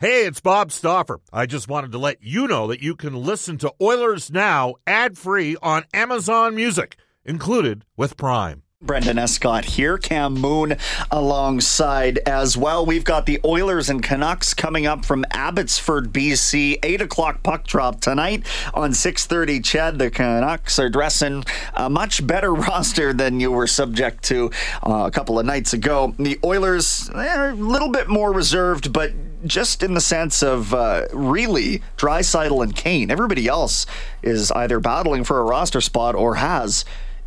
[0.00, 1.18] Hey, it's Bob Stauffer.
[1.32, 5.18] I just wanted to let you know that you can listen to Oilers Now ad
[5.18, 8.62] free on Amazon Music, included with Prime.
[8.80, 10.76] Brendan Escott here, Cam Moon
[11.10, 12.86] alongside as well.
[12.86, 16.78] We've got the Oilers and Canucks coming up from Abbotsford, BC.
[16.84, 19.58] Eight o'clock puck drop tonight on six thirty.
[19.58, 21.42] Ched, the Canucks are dressing
[21.74, 24.52] a much better roster than you were subject to
[24.86, 26.14] uh, a couple of nights ago.
[26.16, 29.10] The Oilers are a little bit more reserved, but
[29.46, 33.10] just in the sense of uh, really Draisaitl and Kane.
[33.10, 33.86] Everybody else
[34.22, 36.84] is either battling for a roster spot or has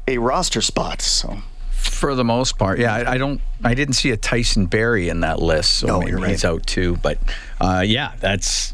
[0.08, 1.02] a roster spot.
[1.02, 1.38] So
[1.72, 5.22] for the most part, yeah, I, I, don't, I didn't see a Tyson Barrie in
[5.22, 6.30] that list, so no, maybe right.
[6.32, 6.98] he's out too.
[6.98, 7.18] But
[7.60, 8.74] uh, yeah, that's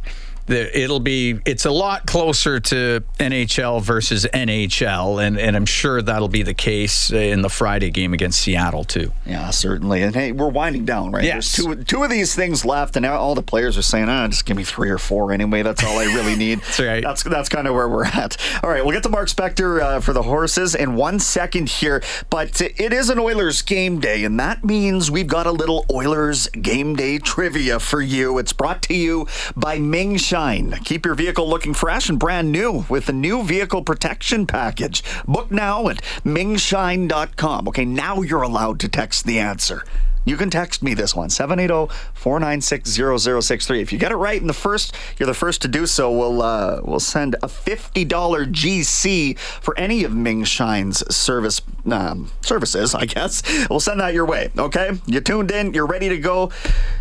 [0.50, 6.28] it'll be it's a lot closer to NHL versus NHL, and, and I'm sure that'll
[6.28, 9.12] be the case in the Friday game against Seattle too.
[9.26, 10.04] Yeah, certainly.
[10.04, 11.24] And hey, we're winding down, right?
[11.24, 11.56] Yes.
[11.56, 14.28] There's two two of these things left, and now all the players are saying, "Ah,
[14.28, 15.64] just give me three or four anyway.
[15.64, 17.04] That's all I really need." that's right.
[17.04, 18.38] That's that's kind of where we're at.
[18.64, 22.04] All right, we'll get to Mark Spector uh, for the horses in one second here,
[22.30, 26.48] but it is an Oilers game day, and that means we've got a little Oilers
[26.50, 28.38] game day trivia for you.
[28.38, 30.72] It's brought to you by Ming Shine.
[30.84, 35.02] Keep your vehicle looking fresh and brand new with the new vehicle protection package.
[35.28, 37.68] Book now at mingshine.com.
[37.70, 39.84] Okay, now you're allowed to text the answer.
[40.28, 43.82] You can text me this one, 780-496-0063.
[43.82, 46.12] If you get it right in the first, you're the first to do so.
[46.12, 52.94] We'll uh, we'll send a $50 GC for any of Ming Shine's service um, services,
[52.94, 53.42] I guess.
[53.70, 55.00] We'll send that your way, okay?
[55.06, 56.52] You tuned in, you're ready to go.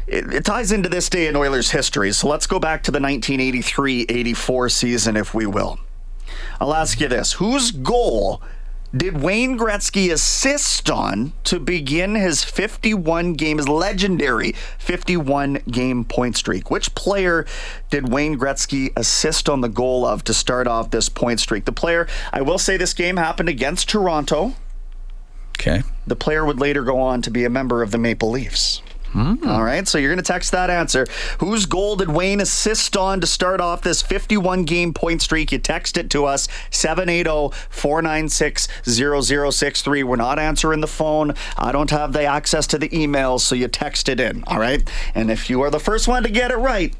[0.07, 2.13] It, it ties into this day in Oilers history.
[2.13, 5.81] So let's go back to the 1983-84 season if we will.
[6.61, 8.41] I'll ask you this, whose goal
[8.97, 16.37] did Wayne Gretzky assist on to begin his 51 game, his legendary 51 game point
[16.37, 16.71] streak?
[16.71, 17.47] Which player
[17.91, 21.65] did Wayne Gretzky assist on the goal of to start off this point streak?
[21.65, 24.55] The player, I will say this game happened against Toronto.
[25.59, 25.83] Okay.
[26.07, 28.83] The player would later go on to be a member of the Maple Leafs.
[29.17, 29.47] Mm.
[29.47, 31.07] All right, so you're going to text that answer.
[31.41, 35.53] Whose goal did Wayne assist on to start off this 51 game point streak?
[35.53, 40.03] You text it to us 780 496 0063.
[40.03, 41.33] We're not answering the phone.
[41.57, 44.45] I don't have the access to the emails, so you text it in.
[44.47, 46.95] All right, and if you are the first one to get it right,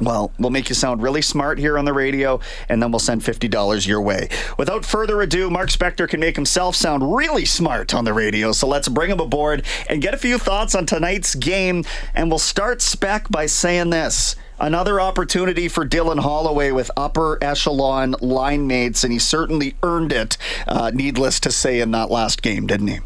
[0.00, 3.22] well, we'll make you sound really smart here on the radio, and then we'll send
[3.22, 4.28] $50 your way.
[4.58, 8.66] Without further ado, Mark Spector can make himself sound really smart on the radio, so
[8.66, 11.84] let's bring him aboard and get a few thoughts on tonight's game.
[12.14, 14.36] And we'll start Spec by saying this.
[14.58, 20.36] Another opportunity for Dylan Holloway with upper echelon line mates, and he certainly earned it,
[20.68, 22.98] uh, needless to say, in that last game, didn't he?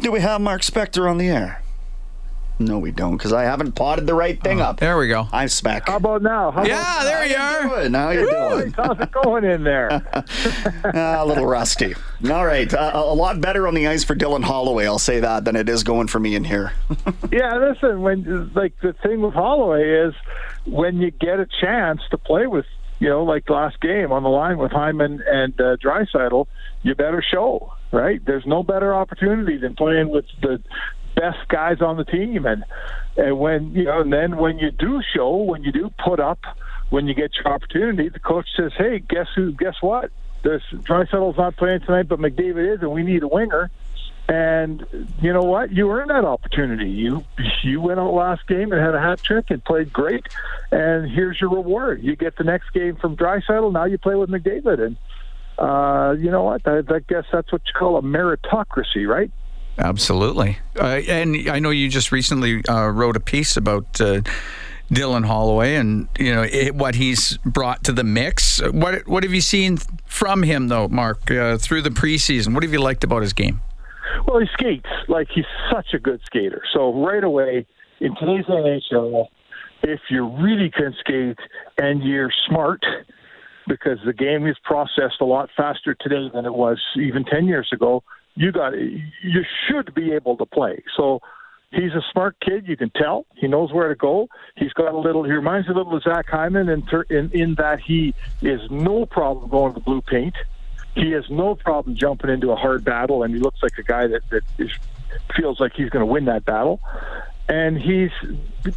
[0.00, 1.63] Do we have Mark Spector on the air?
[2.60, 4.78] No, we don't, because I haven't potted the right thing up.
[4.78, 5.26] There we go.
[5.32, 5.88] I'm Spec.
[5.88, 6.52] How about now?
[6.52, 7.68] How Yeah, about, there you are.
[7.82, 7.94] Good.
[7.94, 8.72] How you doing?
[8.72, 10.02] How's it going in there?
[10.96, 11.94] Ah, a little rusty.
[12.30, 14.86] All right, uh, a lot better on the ice for Dylan Holloway.
[14.86, 16.72] I'll say that than it is going for me in here.
[17.32, 18.02] yeah, listen.
[18.02, 20.14] When like the thing with Holloway is
[20.66, 22.66] when you get a chance to play with,
[23.00, 26.46] you know, like last game on the line with Hyman and uh, Draisaitl,
[26.82, 27.72] you better show.
[27.90, 28.24] Right?
[28.24, 30.62] There's no better opportunity than playing with the
[31.14, 32.46] best guys on the team.
[32.46, 32.64] And
[33.16, 36.40] and when you know and then when you do show when you do put up
[36.90, 40.10] when you get your opportunity the coach says hey guess who guess what?
[40.42, 43.70] This Draisaitl's not playing tonight but McDavid is and we need a winger.
[44.26, 44.86] And
[45.20, 45.70] you know what?
[45.70, 46.90] You earned that opportunity.
[46.90, 47.24] You
[47.62, 50.26] you went out last game and had a hat trick and played great
[50.72, 52.02] and here's your reward.
[52.02, 54.84] You get the next game from Draisaitl now you play with McDavid.
[54.84, 54.96] And
[55.58, 56.66] uh, you know what?
[56.66, 59.30] I, I guess that's what you call a meritocracy right
[59.78, 60.58] Absolutely.
[60.78, 64.20] Uh, and I know you just recently uh, wrote a piece about uh,
[64.90, 68.60] Dylan Holloway and you know it, what he's brought to the mix.
[68.62, 72.54] What what have you seen from him though, Mark, uh, through the preseason?
[72.54, 73.60] What have you liked about his game?
[74.26, 76.62] Well, he skates like he's such a good skater.
[76.72, 77.66] So right away
[78.00, 79.26] in today's NHL,
[79.82, 81.38] if you really can skate
[81.78, 82.84] and you're smart,
[83.66, 87.68] because the game is processed a lot faster today than it was even ten years
[87.72, 88.04] ago
[88.34, 90.82] you got you should be able to play.
[90.96, 91.20] So
[91.70, 92.66] he's a smart kid.
[92.66, 94.28] You can tell he knows where to go.
[94.56, 95.24] He's got a little.
[95.24, 98.60] He reminds me a little of Zach Hyman in ter, in, in that he is
[98.70, 100.34] no problem going to blue paint.
[100.94, 104.06] He has no problem jumping into a hard battle, and he looks like a guy
[104.06, 104.70] that that is,
[105.36, 106.80] feels like he's going to win that battle.
[107.46, 108.10] And he's,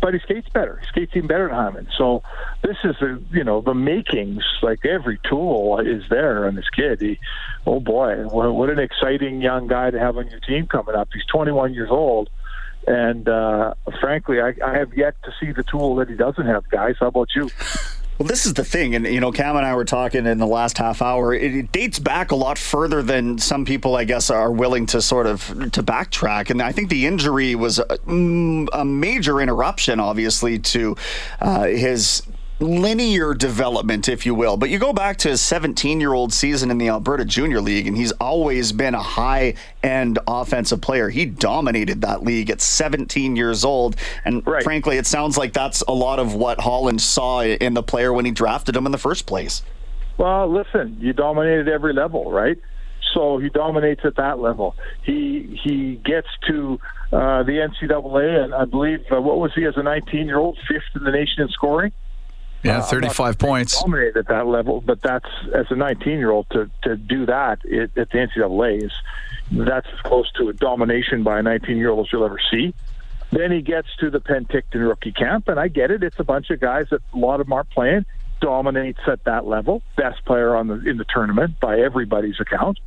[0.02, 0.78] but he skates better.
[0.82, 1.88] He skates even better than Hyman.
[1.98, 2.22] So
[2.64, 4.44] this is the, you know, the makings.
[4.62, 7.00] Like every tool is there on this kid.
[7.00, 7.18] He,
[7.66, 11.08] oh boy, what, what an exciting young guy to have on your team coming up.
[11.14, 12.30] He's 21 years old,
[12.88, 16.70] And uh, frankly, I, I have yet to see the tool that he doesn't have.
[16.70, 17.50] Guys, how about you?
[18.18, 20.48] Well, this is the thing, and you know, Cam and I were talking in the
[20.48, 21.36] last half hour.
[21.36, 25.04] It, it, dates back a lot further than some people, I guess, are willing to
[25.04, 26.50] sort of to backtrack.
[26.50, 30.96] And I think the injury was a, mm, a major interruption, obviously, to
[31.42, 32.24] uh, his
[32.60, 34.58] linear development, if you will.
[34.58, 37.88] But you go back to his 17 year old season in the Alberta Junior League,
[37.88, 41.10] and he's always been a high end offensive player.
[41.10, 43.96] He dominated that league at 17 years old.
[44.26, 44.64] And right.
[44.64, 48.26] frankly, it sounds like that's a lot of what Holland saw in the player when
[48.26, 49.62] he drafted him in the first place.
[50.18, 52.58] Well, listen, you dominated every level, right?
[53.14, 54.76] So he dominates at that level.
[55.04, 56.80] He he gets to
[57.12, 60.58] uh, the NCAA, and I believe uh, what was he as a 19 year old,
[60.68, 61.92] fifth in the nation in scoring.
[62.68, 63.82] Yeah, uh, 35 points.
[63.82, 67.60] Dominate at that level, but that's as a 19 year old to to do that
[67.64, 68.92] it, at the NCAA is
[69.52, 72.74] that's as close to a domination by a 19 year old as you'll ever see.
[73.32, 76.02] Then he gets to the Penticton rookie camp, and I get it.
[76.02, 78.06] It's a bunch of guys that a lot of them aren't playing.
[78.40, 82.80] Dominates at that level, best player on the in the tournament by everybody's account.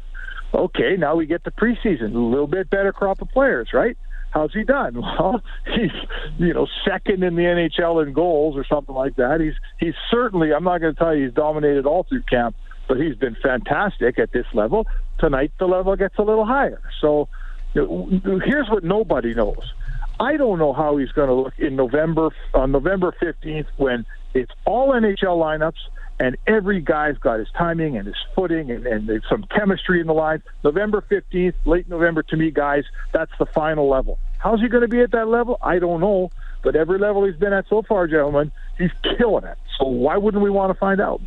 [0.54, 3.96] Okay, now we get the preseason, a little bit better crop of players, right?
[4.30, 5.02] How's he done?
[5.20, 5.90] Well, he's
[6.38, 9.40] you know second in the NHL in goals or something like that.
[9.40, 12.56] He's he's certainly I'm not going to tell you he's dominated all through camp,
[12.88, 14.86] but he's been fantastic at this level.
[15.18, 16.80] Tonight the level gets a little higher.
[17.00, 17.28] So
[17.74, 17.86] you
[18.24, 19.74] know, here's what nobody knows.
[20.18, 24.04] I don't know how he's going to look in November on November 15th when
[24.34, 25.80] it's all NHL lineups
[26.20, 30.12] and every guy's got his timing and his footing and, and some chemistry in the
[30.12, 30.42] line.
[30.62, 34.18] November 15th, late November to me, guys, that's the final level.
[34.38, 35.58] How's he going to be at that level?
[35.62, 36.30] I don't know.
[36.62, 39.56] But every level he's been at so far, gentlemen, he's killing it.
[39.78, 41.22] So why wouldn't we want to find out?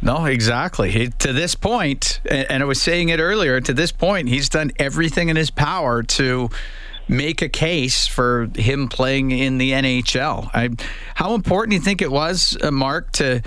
[0.00, 0.90] No, exactly.
[0.90, 4.48] He, to this point, and, and I was saying it earlier, to this point, he's
[4.48, 6.48] done everything in his power to
[7.08, 10.48] make a case for him playing in the NHL.
[10.54, 10.70] I,
[11.14, 13.42] how important do you think it was, uh, Mark, to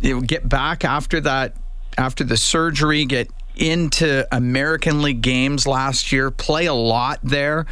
[0.00, 1.54] you know, get back after that,
[1.98, 7.66] after the surgery, get into American League games last year, play a lot there,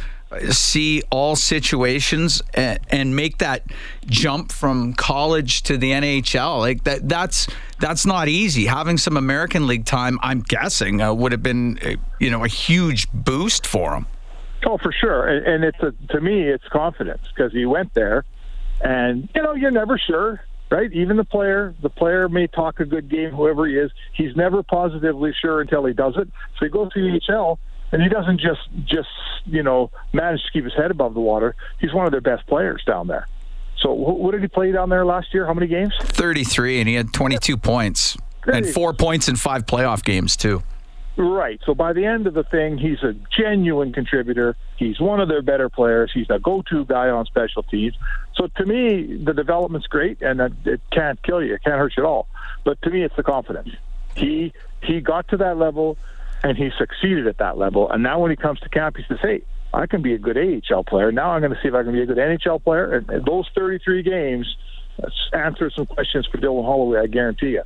[0.49, 3.63] see all situations, and, and make that
[4.05, 6.59] jump from college to the NHL.
[6.59, 7.47] Like that, that's
[7.79, 8.65] that's not easy.
[8.65, 12.49] Having some American League time, I'm guessing, uh, would have been uh, you know a
[12.49, 14.07] huge boost for him.
[14.65, 18.25] Oh, for sure, and, and it's a, to me, it's confidence because he went there,
[18.81, 20.91] and you know you're never sure right?
[20.91, 23.91] Even the player, the player may talk a good game, whoever he is.
[24.13, 26.27] He's never positively sure until he does it.
[26.57, 27.57] So he goes to the NHL,
[27.91, 29.09] and he doesn't just just
[29.45, 31.55] you know manage to keep his head above the water.
[31.79, 33.27] He's one of their best players down there.
[33.77, 35.45] So what did he play down there last year?
[35.45, 35.93] How many games?
[36.01, 40.63] Thirty-three, and he had twenty-two points and four points in five playoff games too.
[41.17, 41.61] Right.
[41.65, 44.57] So by the end of the thing, he's a genuine contributor.
[44.77, 46.11] He's one of their better players.
[46.13, 47.95] He's a go-to guy on special teams.
[48.35, 51.53] So to me, the development's great, and it can't kill you.
[51.53, 52.27] It can't hurt you at all.
[52.65, 53.69] But to me, it's the confidence.
[54.15, 55.97] He he got to that level,
[56.43, 57.89] and he succeeded at that level.
[57.89, 59.41] And now when he comes to camp, he says, "Hey,
[59.73, 61.11] I can be a good AHL player.
[61.13, 63.47] Now I'm going to see if I can be a good NHL player." And those
[63.55, 64.53] 33 games
[65.33, 66.99] answer some questions for Dylan Holloway.
[66.99, 67.63] I guarantee you.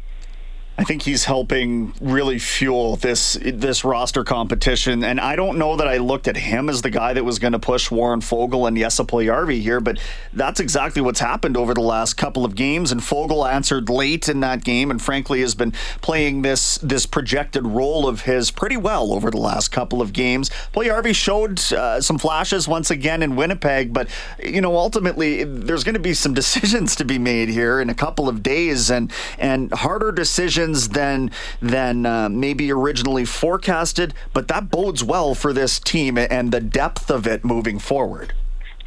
[0.80, 5.04] I think he's helping really fuel this this roster competition.
[5.04, 7.52] And I don't know that I looked at him as the guy that was going
[7.52, 10.00] to push Warren Foegele and Jesse Puljujarvi here, but
[10.32, 12.94] that's exactly what's happened over the last couple of games.
[12.94, 17.68] And Foegele answered late in that game, and frankly has been playing this this projected
[17.68, 20.50] role of his pretty well over the last couple of games.
[20.74, 24.08] Puljujarvi showed uh, some flashes once again in Winnipeg, but
[24.42, 27.94] you know ultimately there's going to be some decisions to be made here in a
[27.94, 34.70] couple of days, and and harder decisions than than uh, maybe originally forecasted, but that
[34.70, 38.34] bodes well for this team and the depth of it moving forward.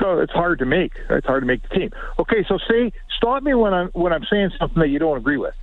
[0.00, 0.92] So it's hard to make.
[1.10, 1.90] It's hard to make the team.
[2.18, 5.36] Okay, so say stop me when I'm when I'm saying something that you don't agree
[5.36, 5.54] with.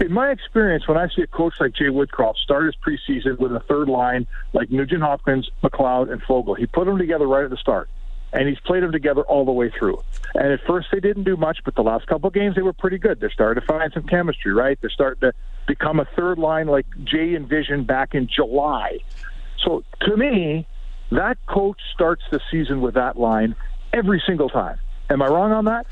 [0.00, 3.52] In my experience, when I see a coach like Jay Woodcroft start his preseason with
[3.52, 7.50] a third line like Nugent Hopkins, McLeod, and Foegele, he put them together right at
[7.50, 7.88] the start
[8.34, 10.02] and he's played them together all the way through.
[10.34, 12.72] And at first they didn't do much, but the last couple of games they were
[12.72, 13.20] pretty good.
[13.20, 14.76] They're starting to find some chemistry, right?
[14.80, 15.32] They're starting to
[15.66, 18.98] become a third line like Jay envisioned back in July.
[19.64, 20.66] So to me,
[21.10, 23.54] that coach starts the season with that line
[23.92, 24.78] every single time.
[25.08, 25.86] Am I wrong on that?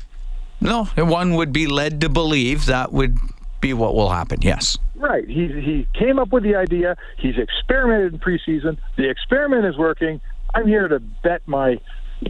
[0.59, 3.17] No, one would be led to believe that would
[3.61, 4.41] be what will happen.
[4.41, 4.77] Yes.
[4.95, 5.27] Right.
[5.27, 6.97] He he came up with the idea.
[7.17, 8.77] He's experimented in preseason.
[8.97, 10.21] The experiment is working.
[10.53, 11.79] I'm here to bet my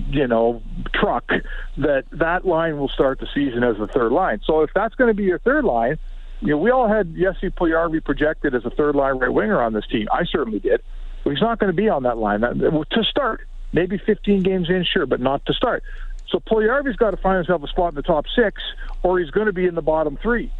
[0.09, 0.61] you know,
[0.93, 1.31] truck,
[1.77, 4.41] that that line will start the season as the third line.
[4.45, 5.97] So if that's going to be your third line,
[6.41, 9.73] you know, we all had Jesse Puljujarvi projected as a third line right winger on
[9.73, 10.07] this team.
[10.11, 10.81] I certainly did.
[11.23, 13.47] But he's not going to be on that line to start.
[13.71, 15.83] Maybe 15 games in, sure, but not to start.
[16.29, 18.61] So Puljujarvi's got to find himself a spot in the top six,
[19.03, 20.51] or he's going to be in the bottom three.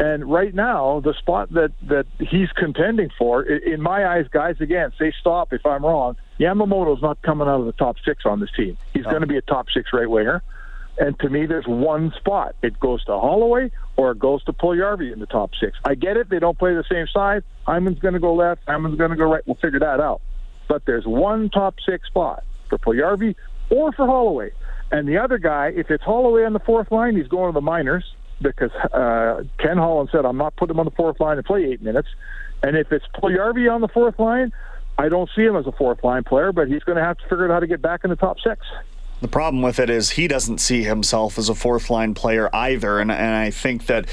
[0.00, 4.92] And right now, the spot that that he's contending for, in my eyes, guys, again,
[4.98, 6.16] say stop if I'm wrong.
[6.38, 8.76] Yamamoto's not coming out of the top six on this team.
[8.92, 10.42] He's going to be a top six right winger.
[10.98, 12.54] And to me, there's one spot.
[12.62, 15.76] It goes to Holloway or it goes to Puljujarvi in the top six.
[15.84, 16.28] I get it.
[16.30, 17.42] They don't play the same side.
[17.66, 18.62] Hyman's going to go left.
[18.66, 19.42] Hyman's going to go right.
[19.46, 20.20] We'll figure that out.
[20.68, 23.34] But there's one top six spot for Puljujarvi
[23.70, 24.52] or for Holloway.
[24.92, 27.60] And the other guy, if it's Holloway on the fourth line, he's going to the
[27.60, 28.04] minors
[28.40, 31.64] because uh, Ken Holland said, I'm not putting him on the fourth line to play
[31.64, 32.08] eight minutes.
[32.62, 34.52] And if it's Puljujarvi on the fourth line,
[34.98, 37.24] I don't see him as a fourth line player, but he's going to have to
[37.24, 38.64] figure out how to get back in the top six.
[39.20, 42.98] The problem with it is he doesn't see himself as a fourth line player either,
[42.98, 44.06] and and I think that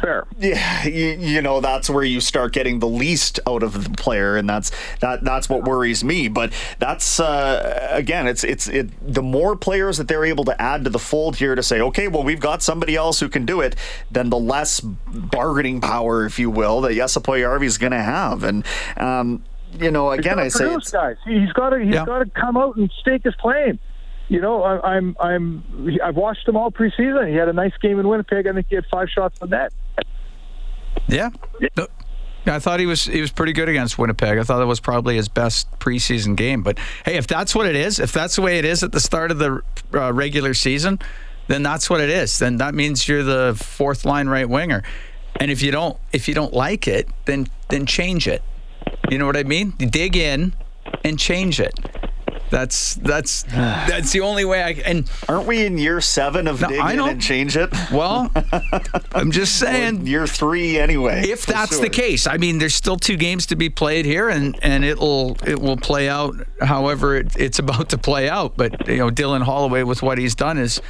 [0.00, 0.26] fair.
[0.38, 4.36] Yeah, you, you, know that's where you start getting the least out of the player,
[4.36, 6.26] and that's that that's what worries me.
[6.26, 8.88] But that's uh, again, it's it's it.
[9.06, 12.08] The more players that they're able to add to the fold here to say, okay,
[12.08, 13.76] well we've got somebody else who can do it,
[14.10, 18.42] then the less bargaining power, if you will, that Jesse Puljujarvi is going to have,
[18.42, 18.64] and.
[18.96, 19.44] Um,
[19.80, 21.16] you know, again, I say, guys.
[21.24, 22.04] He's got to he's yeah.
[22.04, 23.78] got to come out and stake his claim
[24.28, 27.28] you know, I, I'm I'm I've watched him all preseason.
[27.28, 28.46] He had a nice game in Winnipeg.
[28.46, 29.72] I think he had five shots on net.
[31.08, 31.30] Yeah.
[31.60, 31.86] yeah.
[32.46, 34.38] I thought he was he was pretty good against Winnipeg.
[34.38, 36.62] I thought that was probably his best preseason game.
[36.62, 39.00] But hey, if that's what it is, if that's the way it is at the
[39.00, 39.62] start of the
[39.94, 40.98] uh, regular season,
[41.46, 42.38] then that's what it is.
[42.38, 44.82] Then that means you're the fourth line right winger.
[45.38, 48.42] And if you don't if you don't like it, then then change it.
[49.10, 49.70] You know what I mean?
[49.70, 50.54] dig in
[51.04, 51.78] and change it.
[52.50, 56.68] That's that's that's the only way I and aren't we in year seven of no,
[56.68, 57.70] dig in and change it?
[57.92, 58.30] Well,
[59.12, 61.22] I'm just saying well, year three anyway.
[61.28, 61.82] If that's sure.
[61.82, 65.36] the case, I mean, there's still two games to be played here, and and it'll
[65.46, 68.56] it will play out however it, it's about to play out.
[68.56, 70.80] But you know, Dylan Holloway with what he's done is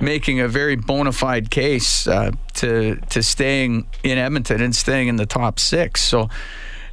[0.00, 5.16] making a very bona fide case uh, to to staying in Edmonton and staying in
[5.16, 6.02] the top six.
[6.02, 6.28] So.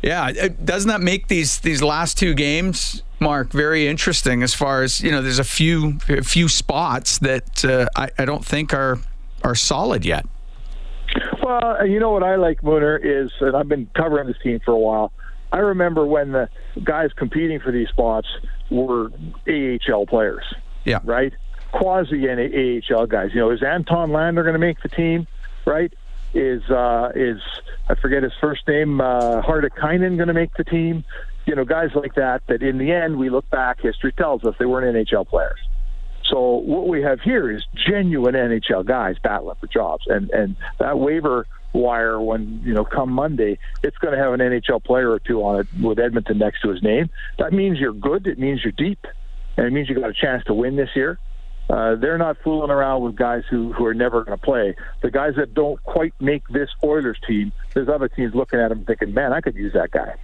[0.03, 4.43] Yeah, doesn't that make these these last two games Mark, very interesting.
[4.43, 8.25] As far as you know, there's a few a few spots that uh, I, I
[8.25, 9.00] don't think are
[9.43, 10.25] are solid yet.
[11.41, 14.72] Well, you know what I like, Mooner, is, and I've been covering this team for
[14.72, 15.12] a while.
[15.51, 16.50] I remember when the
[16.83, 18.27] guys competing for these spots
[18.69, 19.12] were
[19.48, 20.43] AHL players.
[20.83, 21.00] Yeah.
[21.03, 21.33] Right?
[21.72, 23.29] Quasi AHL guys.
[23.33, 25.27] You know, is Anton Lander going to make the team?
[25.65, 25.93] Right?
[26.33, 27.39] Is uh, is
[27.87, 31.03] I forget his first name, uh, Hartikainen going to make the team?
[31.45, 34.55] you know, guys like that, that in the end, we look back, history tells us
[34.59, 35.59] they weren't NHL players.
[36.25, 40.05] So what we have here is genuine NHL guys battling for jobs.
[40.07, 44.39] And, and that waiver wire, when, you know, come Monday, it's going to have an
[44.39, 47.09] NHL player or two on it with Edmonton next to his name.
[47.39, 48.25] That means you're good.
[48.25, 49.05] It means you're deep.
[49.57, 51.19] And it means you got a chance to win this year.
[51.70, 54.75] Uh, they're not fooling around with guys who, who are never going to play.
[55.01, 58.86] The guys that don't quite make this Oilers team, there's other teams looking at them
[58.86, 60.15] thinking, man, I could use that guy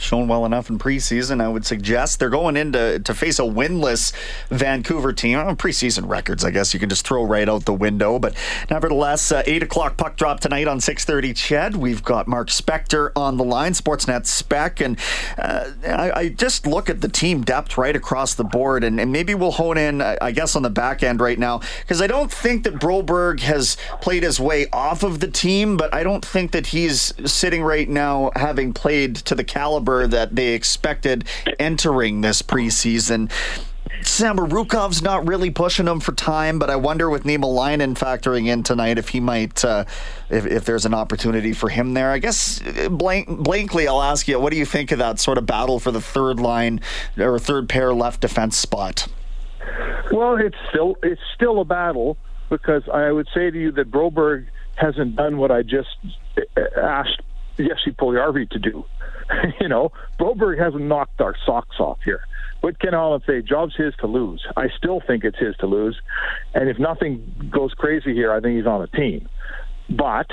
[0.00, 1.40] shown well enough in preseason.
[1.40, 4.12] I would suggest they're going in to, to face a winless
[4.48, 5.38] Vancouver team.
[5.56, 8.18] preseason records, I guess you can just throw right out the window.
[8.18, 8.34] But
[8.70, 11.32] nevertheless, uh, eight o'clock puck drop tonight on six thirty.
[11.34, 14.98] Ched, we've got Mark Spector on the line, Sportsnet Spec, and
[15.38, 19.12] uh, I, I, just look at the team depth right across the board, and, and
[19.12, 22.32] maybe we'll hone in, I guess, on the back end right now because I don't
[22.32, 26.52] think that Broberg has played his way off of the team, but I don't think
[26.52, 31.24] that he's sitting right now having played to the caliber number that they expected
[31.58, 33.30] entering this preseason.
[34.02, 38.96] Samorukov's not really pushing him for time, but I wonder with Niemelainen factoring in tonight
[38.96, 39.84] if he might, uh,
[40.30, 42.10] if, if there's an opportunity for him there.
[42.10, 45.36] I guess uh, blank, blankly, I'll ask you, what do you think of that sort
[45.36, 46.80] of battle for the third line
[47.18, 49.06] or third pair left defense spot?
[50.10, 52.16] Well, it's still it's still a battle
[52.48, 55.94] because I would say to you that Broberg hasn't done what I just
[56.38, 57.20] uh, asked
[57.58, 58.84] Jesse Puljujarvi to do.
[59.60, 62.22] you know, Broberg hasn't knocked our socks off here.
[62.60, 63.40] What can Holland say?
[63.40, 64.44] Job's his to lose.
[64.56, 65.98] I still think it's his to lose.
[66.54, 69.28] And if nothing goes crazy here, I think he's on the team.
[69.88, 70.26] But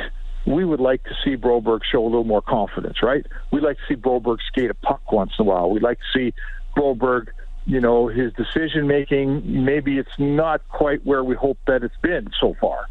[0.45, 3.25] we would like to see Broberg show a little more confidence, right?
[3.51, 5.69] We'd like to see Broberg skate a puck once in a while.
[5.69, 6.33] We'd like to see
[6.75, 7.27] Broberg,
[7.65, 12.29] you know, his decision making, maybe it's not quite where we hope that it's been
[12.39, 12.85] so far.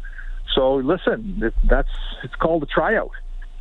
[0.53, 1.89] So listen, that's
[2.23, 3.11] it's called a tryout.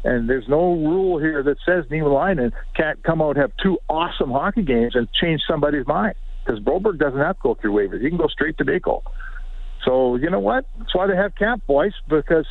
[0.06, 4.30] And there's no rule here that says Niemelainen can't come out and have two awesome
[4.30, 6.14] hockey games and change somebody's mind.
[6.44, 8.02] Because Broberg doesn't have to go through waivers.
[8.02, 9.02] He can go straight to Bako.
[9.84, 10.64] So, you know what?
[10.78, 12.46] That's why they have camp, boys, because,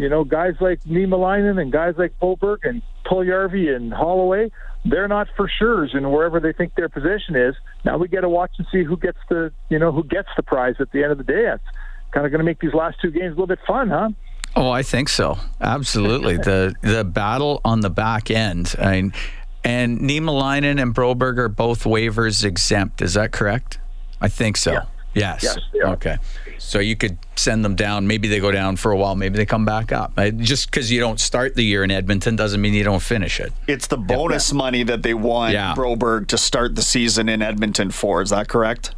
[0.00, 4.50] You know, guys like Niemelainen and guys like Broberg and Puljujarvi and Holloway,
[4.86, 7.54] they're not for sure's in wherever they think their position is.
[7.84, 10.42] Now we got to watch and see who gets the, you know, who gets the
[10.42, 11.52] prize at the end of the day.
[11.52, 11.62] It's
[12.12, 14.08] kind of going to make these last two games a little bit fun, huh?
[14.56, 15.38] Oh, I think so.
[15.60, 16.36] Absolutely.
[16.36, 18.74] the the battle on the back end.
[18.78, 19.12] I mean,
[19.64, 23.00] and Niemelainen and Broberg are both waivers exempt.
[23.02, 23.78] Is that correct?
[24.20, 24.72] I think so.
[24.72, 24.84] Yeah.
[25.12, 25.42] Yes.
[25.42, 26.18] Yes, okay.
[26.58, 28.06] So you could send them down.
[28.06, 29.16] Maybe they go down for a while.
[29.16, 30.12] Maybe they come back up.
[30.36, 33.52] Just because you don't start the year in Edmonton doesn't mean you don't finish it.
[33.66, 35.74] It's the bonus money that they want Yeah.
[35.74, 38.22] Broberg to start the season in Edmonton for.
[38.22, 38.94] Is that correct?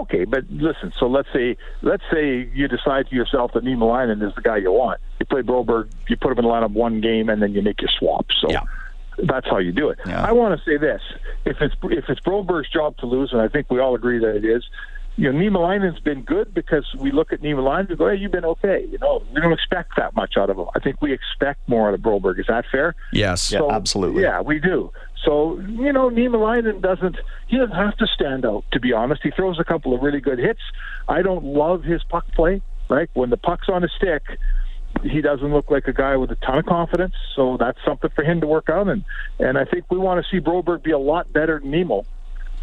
[0.00, 0.92] Okay, but listen.
[0.98, 4.72] So let's say let's say you decide to yourself that Niemelainen is the guy you
[4.72, 5.00] want.
[5.20, 7.80] You play Broberg, you put him in the lineup one game, and then you make
[7.80, 8.26] your swap.
[8.40, 8.62] So Yeah.
[9.18, 9.98] that's how you do it.
[10.06, 10.24] Yeah.
[10.24, 11.02] I want to say this:
[11.44, 14.36] if it's if it's Broberg's job to lose, and I think we all agree that
[14.36, 14.64] it is.
[15.16, 18.44] You know, Niemelainen's been good because we look at Niemelainen and go, "Hey, you've been
[18.44, 20.66] okay." You know, we don't expect that much out of him.
[20.76, 22.38] I think we expect more out of Broberg.
[22.38, 22.94] Is that fair?
[23.12, 23.50] Yes.
[23.50, 24.22] Yeah, absolutely.
[24.22, 24.92] Yeah, we do.
[25.24, 27.16] So you know, Niemelainen doesn't.
[27.48, 28.64] He doesn't have to stand out.
[28.72, 30.60] To be honest, he throws a couple of really good hits.
[31.08, 32.62] I don't love his puck play.
[32.88, 34.22] Right when the puck's on his stick,
[35.02, 37.14] he doesn't look like a guy with a ton of confidence.
[37.36, 38.88] So that's something for him to work on.
[38.88, 39.04] And
[39.38, 42.06] and I think we want to see Broberg be a lot better than Nemo.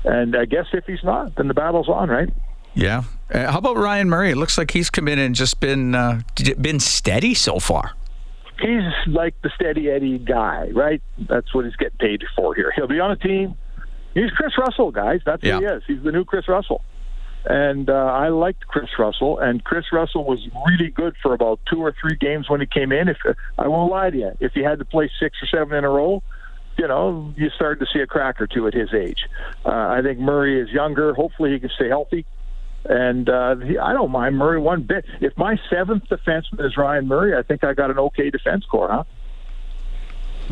[0.04, 2.30] And I guess if he's not, then the battle's on, right?
[2.76, 3.04] Yeah.
[3.34, 4.32] Uh, how about Ryan Murray?
[4.32, 6.22] It looks like he's come in and just been uh,
[6.60, 7.94] been steady so far.
[8.60, 11.02] He's like the steady Eddie guy, right?
[11.18, 12.72] That's what he's getting paid for here.
[12.76, 13.56] He'll be on a team.
[14.14, 15.22] He's Chris Russell, guys.
[15.26, 15.84] That's who he is.
[15.88, 16.82] He's the new Chris Russell.
[17.48, 21.80] And uh, I liked Chris Russell, and Chris Russell was really good for about two
[21.80, 23.08] or three games when he came in.
[23.08, 23.18] If
[23.60, 25.90] I won't lie to you, if he had to play six or seven in a
[25.90, 26.24] row,
[26.78, 29.28] you know, you started to see a crack or two at his age.
[29.64, 31.14] Uh, I think Murray is younger.
[31.14, 32.26] Hopefully, he can stay healthy.
[32.88, 35.06] And uh, he, I don't mind Murray one bit.
[35.22, 38.90] If my seventh defenseman is Ryan Murray, I think I got an okay defense core,
[38.92, 39.04] huh?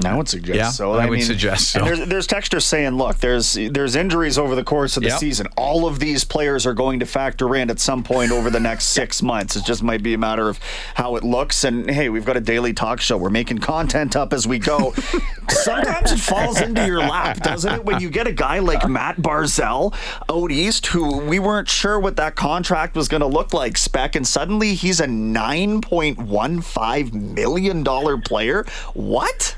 [0.03, 0.93] I would suggest Yeah, so.
[0.93, 1.95] I would suggest and so.
[1.95, 5.19] There's, there's textures saying, look, there's there's injuries over the course of the Yep.
[5.19, 5.47] season.
[5.57, 8.85] All of these players are going to factor in at some point over the next
[8.99, 9.55] six months.
[9.55, 10.59] It just might be a matter of
[10.95, 11.63] how it looks.
[11.63, 13.17] And hey, we've got a daily talk show.
[13.17, 14.93] We're making content up as we go.
[15.49, 17.85] Sometimes it falls into your lap, doesn't it?
[17.85, 19.93] When you get a guy like Matt Barzal
[20.29, 24.15] out east, who we weren't sure what that contract was going to look like, spec,
[24.15, 28.65] and suddenly he's a nine point one five million dollar player.
[28.93, 29.55] What?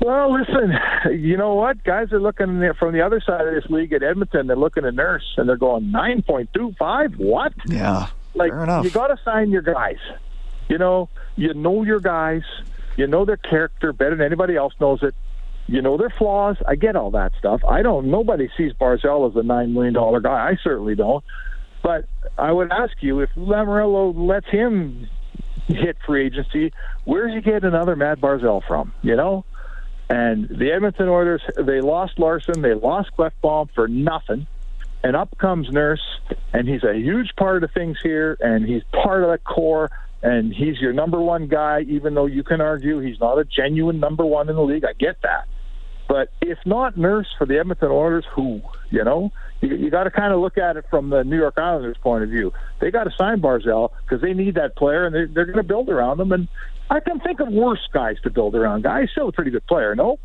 [0.00, 0.72] Well, listen,
[1.12, 1.84] you know what?
[1.84, 4.46] Guys are looking from the other side of this league at Edmonton.
[4.48, 7.14] They're looking at Nurse and they're going nine point two five.
[7.16, 7.52] What?
[7.66, 8.08] Yeah.
[8.34, 8.84] Like fair enough.
[8.84, 9.98] you got to sign your guys.
[10.68, 12.42] You know, you know your guys.
[12.96, 15.14] You know their character better than anybody else knows it.
[15.66, 16.56] You know their flaws.
[16.66, 17.60] I get all that stuff.
[17.64, 18.10] I don't.
[18.10, 20.48] Nobody sees Barzal as a nine million dollar guy.
[20.50, 21.24] I certainly don't.
[21.82, 22.06] But
[22.38, 25.08] I would ask you if Lamoriello lets him
[25.68, 26.72] hit free agency,
[27.04, 28.92] where's he get another Matt Barzal from?
[29.02, 29.44] You know.
[30.12, 34.46] And the Edmonton Oilers, they lost Larsson, they lost Klefbom for nothing.
[35.02, 36.02] And up comes Nurse,
[36.52, 39.90] and he's a huge part of things here, and he's part of the core,
[40.22, 44.00] and he's your number one guy, even though you can argue he's not a genuine
[44.00, 44.84] number one in the league.
[44.84, 45.48] I get that.
[46.10, 48.60] But if not Nurse for the Edmonton Oilers, who?
[48.90, 51.54] You know, you, you got to kind of look at it from the New York
[51.56, 52.52] Islanders' point of view.
[52.82, 55.62] They got to sign Barzal because they need that player, and they're, they're going to
[55.62, 56.32] build around him.
[56.32, 56.48] And
[56.92, 58.82] I can think of worse guys to build around.
[58.82, 60.18] Guy, still a pretty good player, no?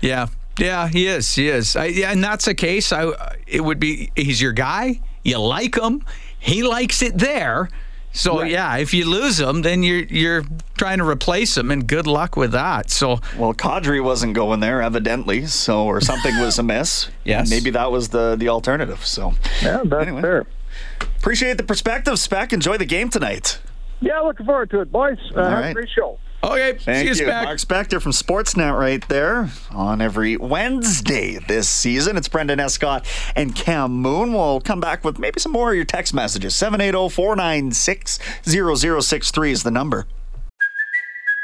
[0.00, 1.34] Yeah, yeah, he is.
[1.34, 1.76] He is.
[1.76, 2.92] I, yeah, and that's the case.
[2.92, 3.12] I
[3.46, 5.00] it would be he's your guy.
[5.22, 6.04] You like him.
[6.38, 7.68] He likes it there.
[8.12, 8.50] So Right.
[8.50, 10.44] yeah, if you lose him, then you're you're
[10.78, 12.90] trying to replace him, and good luck with that.
[12.90, 17.08] So Well, Kadri wasn't going there, evidently, so or something was amiss.
[17.24, 17.50] Yes.
[17.50, 19.04] maybe that was the the alternative.
[19.04, 20.22] So, Yeah, that's Anyway.
[20.22, 20.46] fair.
[21.18, 22.52] appreciate the perspective, Spec.
[22.54, 23.58] Enjoy the game tonight.
[24.00, 25.18] Yeah, looking forward to it, boys.
[25.34, 25.70] Uh, have right.
[25.70, 26.18] a great show.
[26.44, 27.44] okay, Thank see you, you back.
[27.44, 32.16] Mark Spector from Sportsnet, right there on every Wednesday this season.
[32.16, 34.32] It's Brendan Escott and Cam Moon.
[34.34, 36.52] We'll come back with maybe some more of your text messages.
[36.54, 40.06] 780-496-0063 is the number.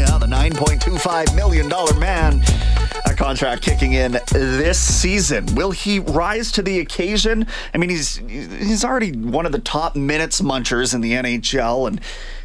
[0.00, 1.68] Yeah, the $9.25 million
[2.00, 2.42] man.
[3.04, 5.54] A contract kicking in this season.
[5.54, 7.46] Will he rise to the occasion?
[7.74, 12.00] I mean, he's he's already one of the top minutes munchers in the NHL, and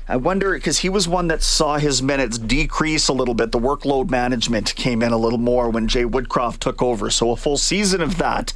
[0.10, 3.54] I wonder because he was one that saw his minutes decrease a little bit.
[3.54, 7.10] The workload management came in a little more when Jay Woodcroft took over.
[7.10, 8.52] So a full season of that.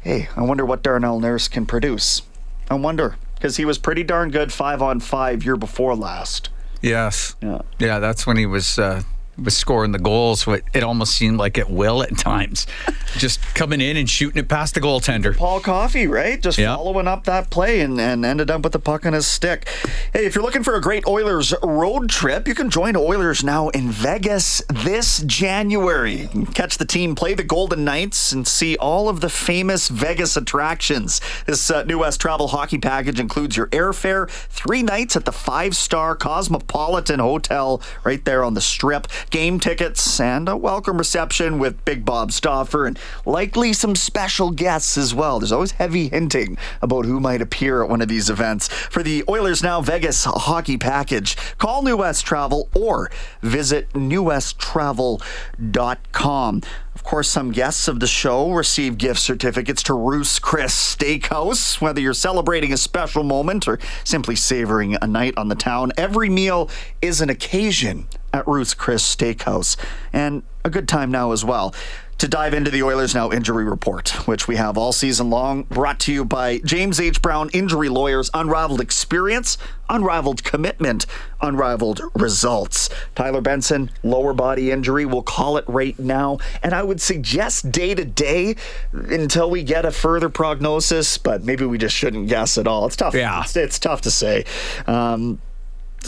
[0.00, 2.22] Hey, I wonder what Darnell Nurse can produce.
[2.70, 6.48] I wonder because he was pretty darn good five on five year before last.
[6.82, 7.36] Yes.
[7.42, 7.60] Yeah.
[7.78, 9.02] Yeah, that's when he was uh,
[9.42, 10.46] was scoring the goals.
[10.74, 12.66] It almost seemed like it will at times,
[13.18, 15.36] just coming in and shooting it past the goaltender.
[15.36, 16.40] Paul Coffey, right?
[16.42, 16.74] Just Yeah.
[16.76, 19.68] following up that play and, and ended up with the puck on his stick.
[20.12, 23.68] Hey, if you're looking for a great Oilers road trip, you can join Oilers now
[23.70, 26.28] in Vegas this January.
[26.54, 31.20] Catch the team play the Golden Knights and see all of the famous Vegas attractions.
[31.46, 35.76] This uh, New West Travel hockey package includes your airfare, three nights at the five
[35.76, 41.84] star Cosmopolitan Hotel right there on the strip, game tickets, and a welcome reception with
[41.84, 45.38] Big Bob Stauffer and likely some special guests as well.
[45.38, 48.68] There's always heavy hinting about who might appear at one of these events.
[48.68, 53.10] For the Oilers Now Vegas hockey package, call New West Travel or
[53.42, 56.62] visit newwesttravel.com.
[56.94, 61.80] Of course, some guests of the show receive gift certificates to Ruth's Chris Steakhouse.
[61.80, 66.28] Whether you're celebrating a special moment or simply savoring a night on the town, every
[66.28, 66.68] meal
[67.00, 69.76] is an occasion at Ruth's Chris Steakhouse.
[70.12, 71.74] And a good time now as well.
[72.18, 76.00] To dive into the Oilers Now injury report, which we have all season long, brought
[76.00, 77.22] to you by James H.
[77.22, 79.56] Brown Injury Lawyers, unrivaled experience,
[79.88, 81.06] unrivaled commitment,
[81.40, 82.90] unrivaled results.
[83.14, 86.38] Tyler Benson, lower body injury, we'll call it right now.
[86.60, 88.56] And I would suggest day to day
[88.92, 92.86] until we get a further prognosis, but maybe we just shouldn't guess at all.
[92.86, 93.14] It's tough.
[93.14, 93.42] Yeah.
[93.42, 94.44] It's, it's tough to say.
[94.88, 95.40] Um,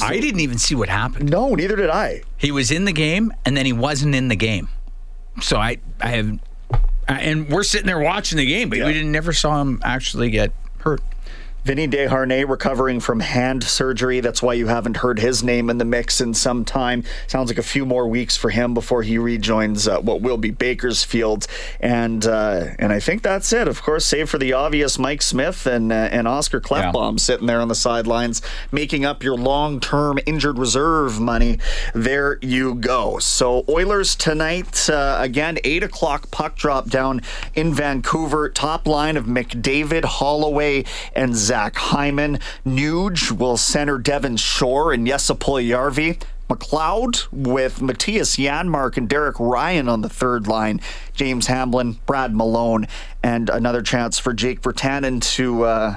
[0.03, 1.31] I didn't even see what happened.
[1.31, 2.22] no, neither did I.
[2.37, 4.68] He was in the game and then he wasn't in the game.
[5.42, 6.38] So I I have
[7.09, 8.87] and we're sitting there watching the game, but Yeah.
[8.87, 11.00] we didn't never saw him actually get hurt.
[11.64, 14.20] Vinny Desharnais recovering from hand surgery.
[14.20, 17.05] That's why you haven't heard his name in the mix in some time.
[17.27, 20.51] Sounds like a few more weeks for him before he rejoins uh, what will be
[20.51, 21.46] Bakersfield.
[21.79, 23.68] And uh, and I think that's it.
[23.68, 27.61] Of course, save for the obvious Mike Smith and uh, and Oscar Klefbom sitting there
[27.61, 28.40] on the sidelines,
[28.73, 31.59] making up your long-term injured reserve money.
[31.94, 33.18] There you go.
[33.18, 37.20] So Oilers tonight uh, again, eight o'clock puck drop down
[37.55, 38.49] in Vancouver.
[38.49, 42.39] Top line of McDavid, Holloway, and Zach Hyman.
[42.65, 46.23] Nuge will center Devin Shore and Jesse Puljujärvi.
[46.49, 50.81] McLeod with Mattias Janmark and Derek Ryan on the third line.
[51.13, 52.87] James Hamblin, Brad Malone,
[53.21, 55.65] and another chance for Jake Virtanen to.
[55.65, 55.97] Uh,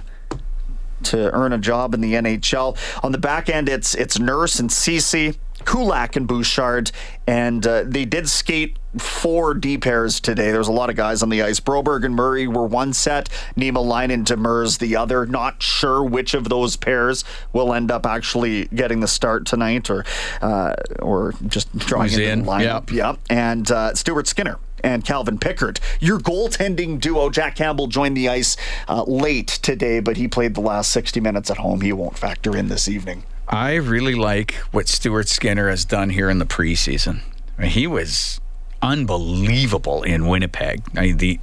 [1.04, 2.78] to earn a job in the NHL.
[3.04, 6.92] On the back end, it's it's Nurse and Cece, Kulak and Bouchard,
[7.28, 10.52] and uh, they did skate four D pairs today.
[10.52, 11.60] There's a lot of guys on the ice.
[11.60, 15.26] Broberg and Murray were one set, Niemelainen and Demers the other.
[15.26, 17.24] Not sure which of those pairs
[17.54, 20.06] will end up actually getting the start tonight, or
[20.42, 22.90] uh, or just drawing Who's into in, the lineup.
[22.90, 22.92] yep.
[22.92, 23.20] Yep.
[23.30, 25.80] And uh, Stuart Skinner and Calvin Pickard.
[26.00, 28.58] Your goaltending duo, Jack Campbell, joined the ice
[28.90, 31.82] uh, late today, but he played the last 60 minutes at home.
[31.82, 33.24] He won't factor in this evening.
[33.54, 37.22] I really like what Stuart Skinner has done here in the preseason.
[37.56, 38.42] I mean, he was
[38.82, 40.82] unbelievable in Winnipeg.
[40.98, 41.40] I mean, the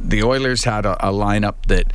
[0.00, 1.92] the Oilers had a, a lineup that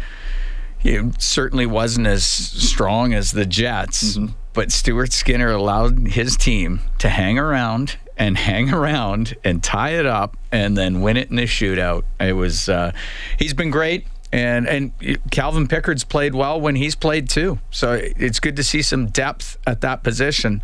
[0.84, 4.20] you know, certainly wasn't as strong as the Jets,
[4.54, 10.06] but Stuart Skinner allowed his team to hang around and hang around and tie it
[10.06, 12.04] up and then win it in a shootout.
[12.20, 12.92] It was uh,
[13.40, 14.06] he's been great.
[14.32, 14.92] And and
[15.32, 17.60] Calvin Pickard's played well when he's played too.
[17.72, 20.62] So it's good to see some depth at that position,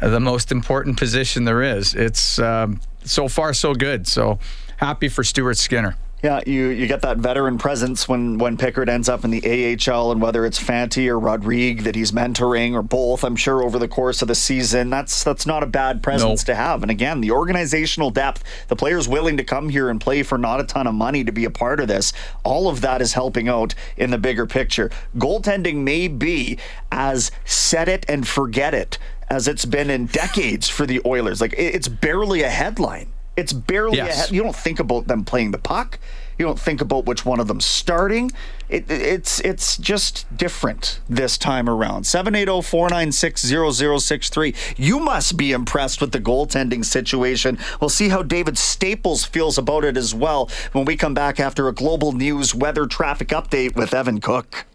[0.00, 1.94] uh, the most important position there is.
[1.94, 4.06] It's um, so far so good.
[4.06, 4.38] So
[4.76, 5.96] happy for Stuart Skinner.
[6.20, 9.40] Yeah, you, you get that veteran presence when, when Pickard ends up in the
[9.88, 13.78] AHL, and whether it's Fanti or Rodrigue that he's mentoring or both, I'm sure over
[13.78, 16.52] the course of the season, that's that's not a bad presence No.
[16.52, 16.82] to have.
[16.82, 20.58] And again, the organizational depth, the players willing to come here and play for not
[20.58, 23.48] a ton of money to be a part of this, all of that is helping
[23.48, 24.90] out in the bigger picture.
[25.16, 26.58] Goaltending may be
[26.90, 28.98] as set it and forget it
[29.30, 31.40] as it's been in decades for the Oilers.
[31.40, 33.12] Like it's barely a headline.
[33.38, 34.32] It's barely Yes.
[34.32, 35.98] you don't think about them playing the puck.
[36.38, 38.30] You don't think about which one of them starting.
[38.68, 42.06] It, it's it's just different this time around.
[42.06, 44.54] oh, 780-496-0063.
[44.76, 47.58] You must be impressed with the goaltending situation.
[47.80, 51.66] We'll see how David Staples feels about it as well when we come back after
[51.66, 54.66] a global news weather traffic update with Evan Cook.